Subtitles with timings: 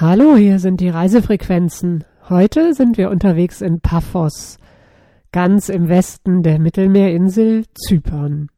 [0.00, 2.04] Hallo, hier sind die Reisefrequenzen.
[2.28, 4.58] Heute sind wir unterwegs in Paphos,
[5.32, 8.48] ganz im Westen der Mittelmeerinsel Zypern.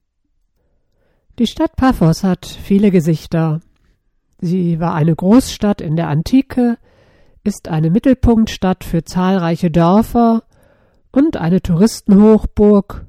[1.38, 3.61] Die Stadt Paphos hat viele Gesichter.
[4.42, 6.76] Sie war eine Großstadt in der Antike,
[7.43, 10.43] ist eine Mittelpunktstadt für zahlreiche Dörfer
[11.11, 13.07] und eine Touristenhochburg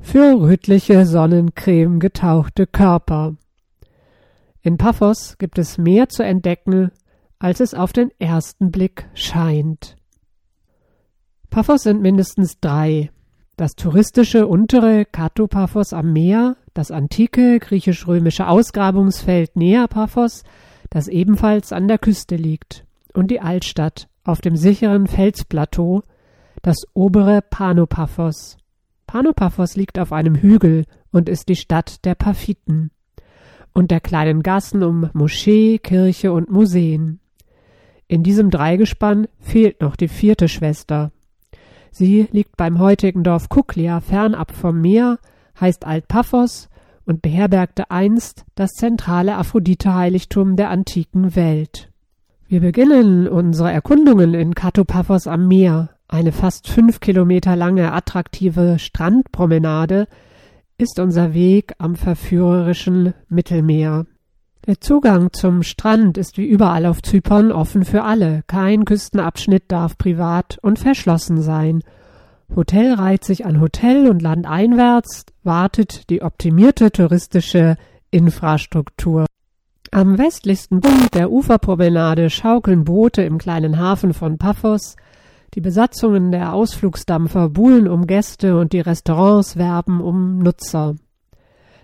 [0.00, 3.36] für rötliche Sonnencreme getauchte Körper.
[4.62, 6.90] In Paphos gibt es mehr zu entdecken,
[7.38, 9.96] als es auf den ersten Blick scheint.
[11.50, 13.10] Paphos sind mindestens drei.
[13.56, 20.44] Das touristische untere Katopaphos am Meer, das antike griechisch-römische Ausgrabungsfeld Nea Paphos,
[20.90, 22.84] das ebenfalls an der Küste liegt,
[23.14, 26.02] und die Altstadt auf dem sicheren Felsplateau,
[26.62, 28.58] das obere Panopaphos.
[29.06, 32.90] Panopaphos liegt auf einem Hügel und ist die Stadt der Paphiten
[33.72, 37.20] und der kleinen Gassen um Moschee, Kirche und Museen.
[38.08, 41.12] In diesem Dreigespann fehlt noch die vierte Schwester,
[41.90, 45.18] Sie liegt beim heutigen Dorf Kuklia fernab vom Meer,
[45.60, 46.68] heißt Altpaphos
[47.04, 51.90] und beherbergte einst das zentrale Aphrodite-Heiligtum der antiken Welt.
[52.46, 55.90] Wir beginnen unsere Erkundungen in Katopaphos am Meer.
[56.06, 60.06] Eine fast fünf Kilometer lange attraktive Strandpromenade
[60.78, 64.06] ist unser Weg am verführerischen Mittelmeer.
[64.68, 68.42] Der Zugang zum Strand ist wie überall auf Zypern offen für alle.
[68.48, 71.82] Kein Küstenabschnitt darf privat und verschlossen sein.
[72.54, 77.78] Hotel reiht sich an Hotel und landeinwärts wartet die optimierte touristische
[78.10, 79.24] Infrastruktur.
[79.90, 84.96] Am westlichsten Punkt der Uferpromenade schaukeln Boote im kleinen Hafen von Paphos.
[85.54, 90.94] Die Besatzungen der Ausflugsdampfer buhlen um Gäste und die Restaurants werben um Nutzer.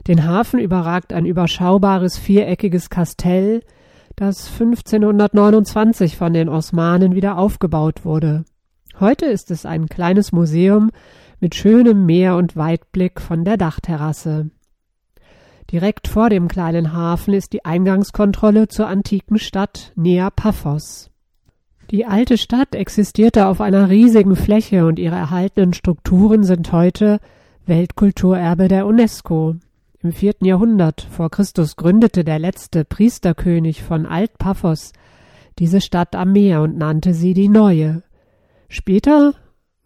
[0.06, 3.62] Den Hafen überragt ein überschaubares viereckiges Kastell,
[4.16, 8.44] das 1529 von den Osmanen wieder aufgebaut wurde.
[9.00, 10.90] Heute ist es ein kleines Museum
[11.40, 14.50] mit schönem Meer und Weitblick von der Dachterrasse.
[15.72, 21.10] Direkt vor dem kleinen Hafen ist die Eingangskontrolle zur antiken Stadt Nea Paphos.
[21.90, 27.18] Die alte Stadt existierte auf einer riesigen Fläche und ihre erhaltenen Strukturen sind heute
[27.66, 29.56] Weltkulturerbe der UNESCO.
[30.04, 34.92] Im vierten Jahrhundert vor Christus gründete der letzte Priesterkönig von Alt-Paphos
[35.58, 38.02] diese Stadt am Meer und nannte sie die Neue.
[38.68, 39.32] Später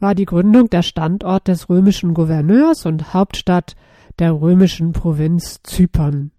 [0.00, 3.76] war die Gründung der Standort des römischen Gouverneurs und Hauptstadt
[4.18, 6.32] der römischen Provinz Zypern.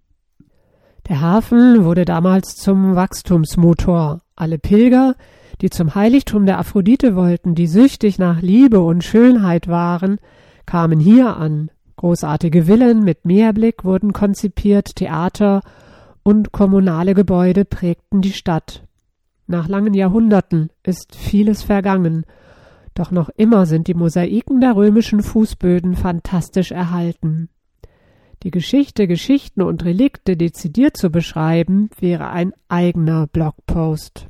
[1.08, 4.20] Der Hafen wurde damals zum Wachstumsmotor.
[4.36, 5.14] Alle Pilger,
[5.62, 10.18] die zum Heiligtum der Aphrodite wollten, die süchtig nach Liebe und Schönheit waren,
[10.66, 11.70] kamen hier an.
[12.00, 15.60] Großartige Villen mit Meerblick wurden konzipiert, Theater
[16.22, 18.84] und kommunale Gebäude prägten die Stadt.
[19.46, 22.24] Nach langen Jahrhunderten ist vieles vergangen,
[22.94, 27.50] doch noch immer sind die Mosaiken der römischen Fußböden fantastisch erhalten.
[28.44, 34.26] Die Geschichte, Geschichten und Relikte dezidiert zu beschreiben, wäre ein eigener Blogpost.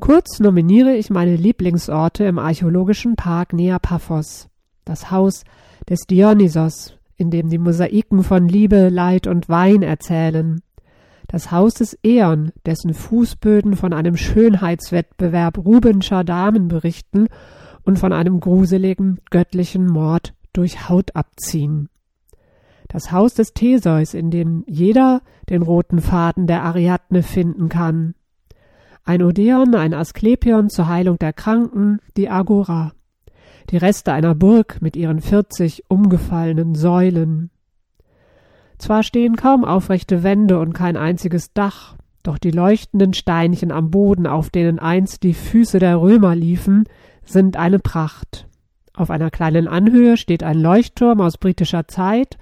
[0.00, 4.48] Kurz nominiere ich meine Lieblingsorte im archäologischen Park Neapaphos.
[4.84, 5.44] Das Haus
[5.88, 10.62] des Dionysos, in dem die Mosaiken von Liebe, Leid und Wein erzählen.
[11.28, 17.28] Das Haus des Eon, dessen Fußböden von einem Schönheitswettbewerb Rubenscher Damen berichten
[17.84, 21.88] und von einem gruseligen göttlichen Mord durch Haut abziehen.
[22.88, 28.14] Das Haus des Theseus, in dem jeder den roten Faden der Ariadne finden kann.
[29.04, 32.92] Ein Odeon, ein Asklepion zur Heilung der Kranken, die Agora
[33.70, 37.50] die Reste einer Burg mit ihren vierzig umgefallenen Säulen.
[38.78, 44.26] Zwar stehen kaum aufrechte Wände und kein einziges Dach, doch die leuchtenden Steinchen am Boden,
[44.26, 46.84] auf denen einst die Füße der Römer liefen,
[47.24, 48.46] sind eine Pracht.
[48.94, 52.36] Auf einer kleinen Anhöhe steht ein Leuchtturm aus britischer Zeit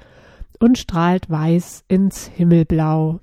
[0.59, 3.21] und strahlt weiß ins Himmelblau.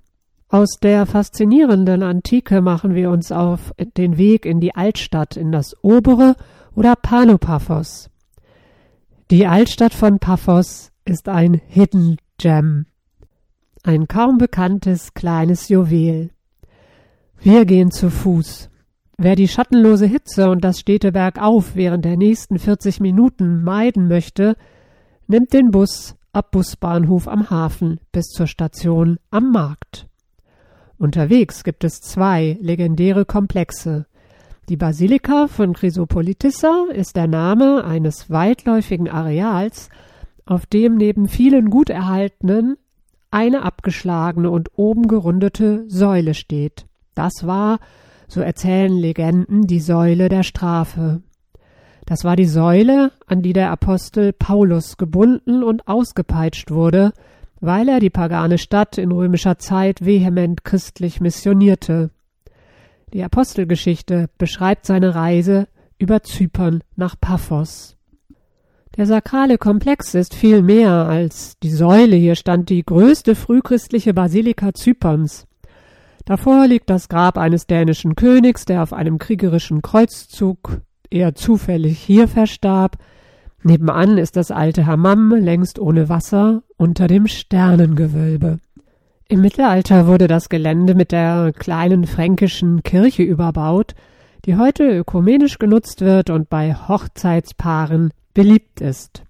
[0.47, 5.75] Aus der faszinierenden Antike machen wir uns auf den Weg in die Altstadt, in das
[5.83, 6.35] obere
[6.75, 8.09] oder Panopaphos.
[9.31, 12.85] Die Altstadt von Paphos ist ein Hidden Gem,
[13.83, 16.29] ein kaum bekanntes kleines Juwel.
[17.39, 18.69] Wir gehen zu Fuß.
[19.17, 24.57] Wer die schattenlose Hitze und das stete Bergauf während der nächsten 40 Minuten meiden möchte,
[25.27, 30.07] nimmt den Bus ab Busbahnhof am Hafen bis zur Station am Markt.
[30.97, 34.05] Unterwegs gibt es zwei legendäre Komplexe,
[34.67, 39.89] die Basilika von Chrysopolitissa ist der Name eines weitläufigen Areals,
[40.45, 42.77] auf dem neben vielen gut erhaltenen
[43.29, 46.85] eine abgeschlagene und oben gerundete Säule steht.
[47.13, 47.79] Das war
[48.27, 51.21] so erzählen Legenden die Säule der Strafe.
[52.05, 57.13] Das war die Säule, an die der Apostel Paulus gebunden und ausgepeitscht wurde,
[57.61, 62.09] weil er die pagane Stadt in römischer Zeit vehement christlich missionierte.
[63.15, 67.95] Die Apostelgeschichte beschreibt seine Reise über Zypern nach Paphos.
[68.97, 72.17] Der sakrale Komplex ist viel mehr als die Säule.
[72.17, 75.47] Hier stand die größte frühchristliche Basilika Zyperns.
[76.25, 82.27] Davor liegt das Grab eines dänischen Königs, der auf einem kriegerischen Kreuzzug eher zufällig hier
[82.27, 82.97] verstarb.
[83.63, 88.59] Nebenan ist das alte Hammam, längst ohne Wasser, unter dem Sternengewölbe.
[89.27, 93.95] Im Mittelalter wurde das Gelände mit der kleinen fränkischen Kirche überbaut,
[94.45, 99.23] die heute ökumenisch genutzt wird und bei Hochzeitspaaren beliebt ist.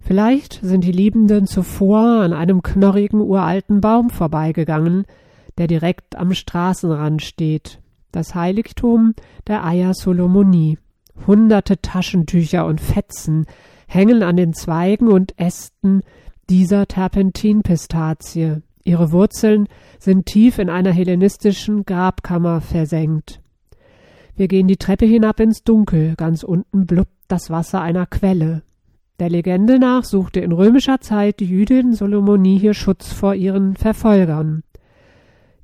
[0.00, 5.04] Vielleicht sind die Liebenden zuvor an einem knorrigen uralten Baum vorbeigegangen,
[5.58, 7.80] der direkt am Straßenrand steht,
[8.12, 9.14] das Heiligtum
[9.46, 10.78] der Eier Solomonie.
[11.26, 13.44] Hunderte Taschentücher und Fetzen
[13.86, 16.00] hängen an den Zweigen und Ästen
[16.48, 18.62] dieser Terpentinpistazie.
[18.88, 19.68] Ihre Wurzeln
[19.98, 23.42] sind tief in einer hellenistischen Grabkammer versenkt.
[24.34, 28.62] Wir gehen die Treppe hinab ins Dunkel, ganz unten blubbt das Wasser einer Quelle.
[29.20, 34.62] Der Legende nach suchte in römischer Zeit die Jüdin Solomonie hier Schutz vor ihren Verfolgern.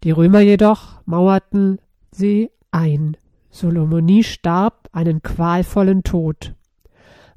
[0.03, 1.79] Die Römer jedoch mauerten
[2.11, 3.17] sie ein.
[3.49, 6.55] Solomonie starb einen qualvollen Tod.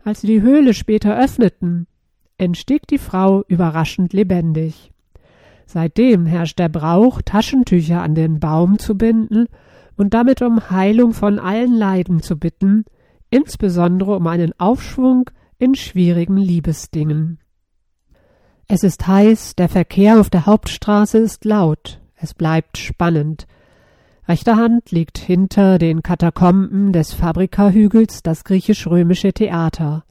[0.03, 1.87] Als sie die Höhle später öffneten,
[2.37, 4.91] entstieg die Frau überraschend lebendig.
[5.67, 9.45] Seitdem herrscht der Brauch, Taschentücher an den Baum zu binden
[9.97, 12.85] und damit um Heilung von allen Leiden zu bitten,
[13.29, 15.29] insbesondere um einen Aufschwung
[15.59, 17.39] in schwierigen Liebesdingen.
[18.67, 23.45] Es ist heiß, der Verkehr auf der Hauptstraße ist laut, es bleibt spannend,
[24.27, 30.03] Rechter Hand liegt hinter den Katakomben des Fabrikahügels das griechisch-römische Theater.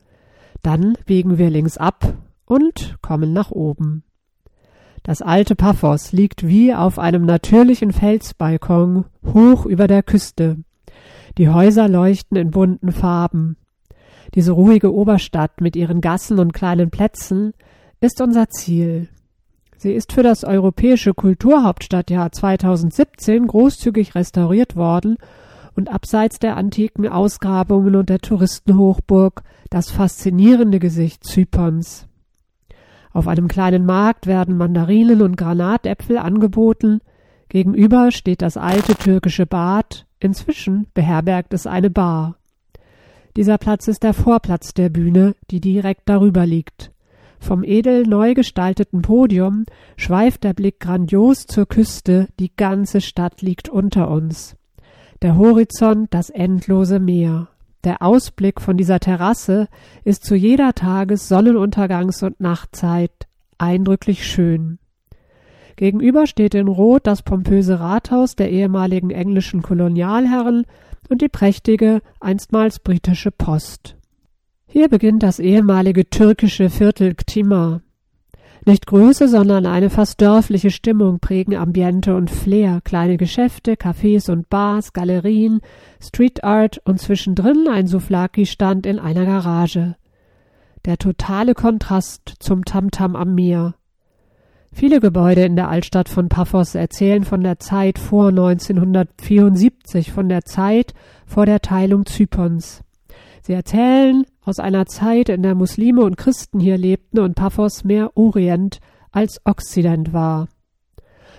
[0.62, 2.14] Dann biegen wir links ab
[2.46, 4.05] und kommen nach oben.
[5.06, 10.56] Das alte Paphos liegt wie auf einem natürlichen Felsbalkon hoch über der Küste.
[11.38, 13.56] Die Häuser leuchten in bunten Farben.
[14.34, 17.52] Diese ruhige Oberstadt mit ihren Gassen und kleinen Plätzen
[18.00, 19.08] ist unser Ziel.
[19.76, 25.18] Sie ist für das Europäische Kulturhauptstadtjahr 2017 großzügig restauriert worden
[25.76, 32.08] und abseits der antiken Ausgrabungen und der Touristenhochburg das faszinierende Gesicht Zyperns.
[33.16, 37.00] Auf einem kleinen Markt werden Mandarinen und Granatäpfel angeboten,
[37.48, 42.36] gegenüber steht das alte türkische Bad, inzwischen beherbergt es eine Bar.
[43.34, 46.92] Dieser Platz ist der Vorplatz der Bühne, die direkt darüber liegt.
[47.38, 49.64] Vom edel neu gestalteten Podium
[49.96, 54.56] schweift der Blick grandios zur Küste, die ganze Stadt liegt unter uns.
[55.22, 57.48] Der Horizont das endlose Meer.
[57.84, 59.68] Der Ausblick von dieser Terrasse
[60.04, 63.12] ist zu jeder Tages-, Sonnenuntergangs- und Nachtzeit
[63.58, 64.78] eindrücklich schön.
[65.76, 70.64] Gegenüber steht in Rot das pompöse Rathaus der ehemaligen englischen Kolonialherren
[71.08, 73.96] und die prächtige, einstmals britische Post.
[74.66, 77.82] Hier beginnt das ehemalige türkische Viertel Ktima.
[78.68, 84.50] Nicht Größe, sondern eine fast dörfliche Stimmung prägen Ambiente und Flair, kleine Geschäfte, Cafés und
[84.50, 85.60] Bars, Galerien,
[86.02, 89.94] Street Art und zwischendrin ein Souflaki-Stand in einer Garage.
[90.84, 93.76] Der totale Kontrast zum Tamtam am Meer.
[94.72, 100.44] Viele Gebäude in der Altstadt von Paphos erzählen von der Zeit vor 1974, von der
[100.44, 100.92] Zeit
[101.24, 102.82] vor der Teilung Zyperns.
[103.46, 108.16] Sie erzählen aus einer Zeit, in der Muslime und Christen hier lebten und Paphos mehr
[108.16, 108.80] Orient
[109.12, 110.48] als Okzident war.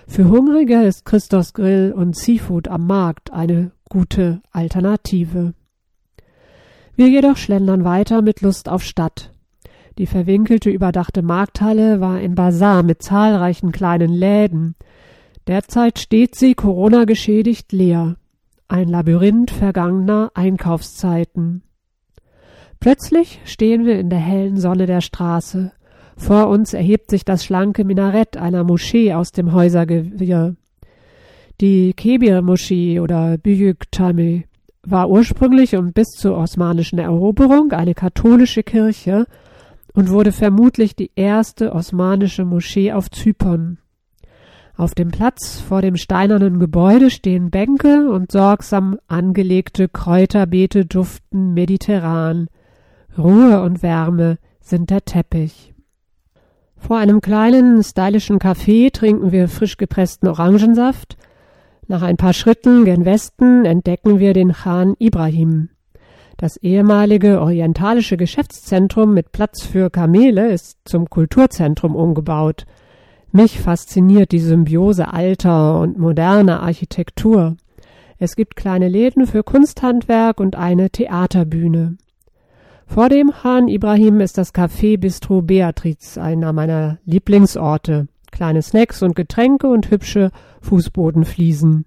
[0.06, 5.52] Für Hungrige ist Christos Grill und Seafood am Markt eine gute Alternative.
[6.96, 9.34] Wir jedoch schlendern weiter mit Lust auf Stadt.
[9.98, 14.76] Die verwinkelte, überdachte Markthalle war ein Bazar mit zahlreichen kleinen Läden.
[15.46, 18.16] Derzeit steht sie Corona geschädigt leer.
[18.66, 21.64] Ein Labyrinth vergangener Einkaufszeiten.
[22.80, 25.72] Plötzlich stehen wir in der hellen Sonne der Straße.
[26.16, 30.56] Vor uns erhebt sich das schlanke Minarett einer Moschee aus dem Häusergewirr.
[31.60, 34.46] Die Kebir-Moschee oder Büyük Cami
[34.82, 39.26] war ursprünglich und bis zur osmanischen Eroberung eine katholische Kirche
[39.92, 43.78] und wurde vermutlich die erste osmanische Moschee auf Zypern.
[44.76, 52.48] Auf dem Platz vor dem steinernen Gebäude stehen Bänke und sorgsam angelegte Kräuterbeete duften mediterran.
[53.18, 55.74] Ruhe und Wärme sind der Teppich.
[56.76, 61.16] Vor einem kleinen, stylischen Café trinken wir frisch gepressten Orangensaft.
[61.88, 65.70] Nach ein paar Schritten gen Westen entdecken wir den Khan Ibrahim.
[66.36, 72.64] Das ehemalige orientalische Geschäftszentrum mit Platz für Kamele ist zum Kulturzentrum umgebaut.
[73.32, 77.56] Mich fasziniert die Symbiose alter und moderner Architektur.
[78.18, 81.96] Es gibt kleine Läden für Kunsthandwerk und eine Theaterbühne.
[82.88, 88.08] Vor dem Khan Ibrahim ist das Café Bistro Beatriz, einer meiner Lieblingsorte.
[88.32, 90.30] Kleine Snacks und Getränke und hübsche
[90.62, 91.84] Fußbodenfliesen.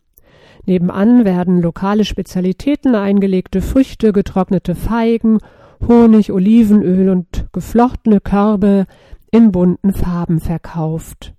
[0.68, 5.40] Nebenan werden lokale Spezialitäten eingelegte Früchte, getrocknete Feigen,
[5.86, 8.86] Honig, Olivenöl und geflochtene Körbe
[9.32, 11.34] in bunten Farben verkauft.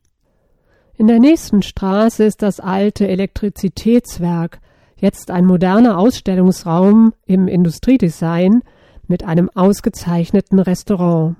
[0.99, 4.61] In der nächsten Straße ist das alte Elektrizitätswerk,
[4.97, 8.62] jetzt ein moderner Ausstellungsraum im Industriedesign
[9.09, 11.37] mit einem ausgezeichneten Restaurant.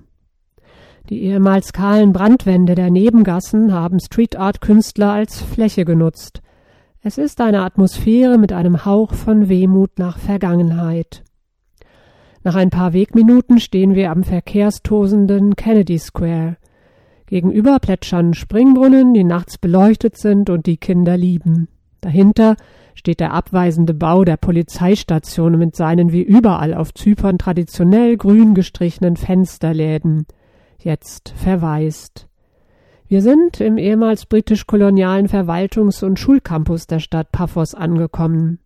[1.09, 6.43] Die ehemals kahlen Brandwände der Nebengassen haben Street Art Künstler als Fläche genutzt.
[7.03, 11.25] Es ist eine Atmosphäre mit einem Hauch von Wehmut nach Vergangenheit.
[12.45, 16.57] Nach ein paar Wegminuten stehen wir am verkehrstosenden Kennedy Square.
[17.27, 21.69] Gegenüber plätschern Springbrunnen, die nachts beleuchtet sind und die Kinder lieben.
[22.01, 22.57] Dahinter
[22.95, 29.17] steht der abweisende Bau der Polizeistation mit seinen wie überall auf Zypern traditionell grün gestrichenen
[29.17, 30.27] Fensterläden,
[30.79, 32.29] jetzt verwaist.
[33.09, 38.59] Wir sind im ehemals britisch-kolonialen Verwaltungs- und Schulcampus der Stadt Paphos angekommen.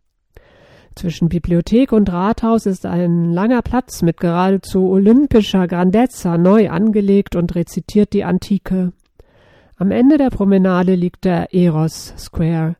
[0.94, 7.54] Zwischen Bibliothek und Rathaus ist ein langer Platz mit geradezu olympischer Grandezza neu angelegt und
[7.54, 8.92] rezitiert die Antike.
[9.76, 12.76] Am Ende der Promenade liegt der Eros Square,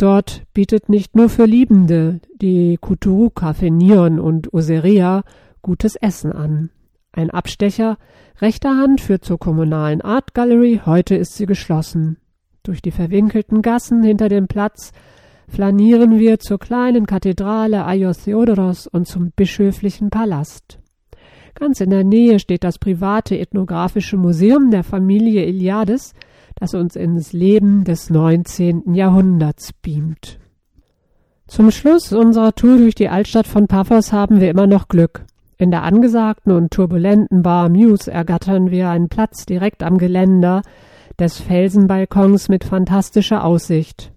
[0.00, 5.24] Dort bietet nicht nur für Liebende die Kuturuka Nion und Oseria
[5.60, 6.70] gutes Essen an.
[7.12, 7.98] Ein Abstecher
[8.40, 12.16] rechter Hand führt zur kommunalen Art Gallery, heute ist sie geschlossen.
[12.62, 14.92] Durch die verwinkelten Gassen hinter dem Platz
[15.48, 20.78] flanieren wir zur kleinen Kathedrale Ayos Theodoros und zum bischöflichen Palast.
[21.54, 26.14] Ganz in der Nähe steht das private ethnographische Museum der Familie Iliades,
[26.56, 28.94] das uns ins Leben des 19.
[28.94, 30.38] Jahrhunderts beamt.
[31.46, 35.24] Zum Schluss unserer Tour durch die Altstadt von Paphos haben wir immer noch Glück.
[35.58, 40.62] In der angesagten und turbulenten Bar Muse ergattern wir einen Platz direkt am Geländer
[41.18, 44.12] des Felsenbalkons mit fantastischer Aussicht.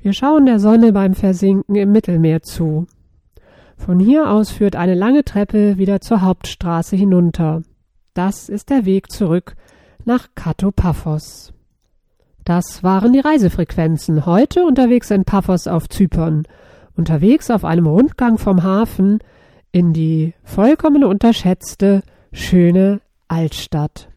[0.00, 2.86] Wir schauen der Sonne beim Versinken im Mittelmeer zu.
[3.76, 7.62] Von hier aus führt eine lange Treppe wieder zur Hauptstraße hinunter.
[8.14, 9.56] Das ist der Weg zurück
[10.04, 11.52] nach Katopaphos.
[12.44, 14.26] Das waren die Reisefrequenzen.
[14.26, 16.44] Heute unterwegs in Paphos auf Zypern.
[16.96, 19.20] Unterwegs auf einem Rundgang vom Hafen
[19.70, 24.10] in die vollkommen unterschätzte, schöne Altstadt.